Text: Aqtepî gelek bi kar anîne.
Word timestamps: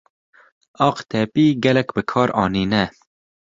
Aqtepî 0.87 1.45
gelek 1.63 1.89
bi 1.95 2.01
kar 2.11 2.29
anîne. 2.43 2.83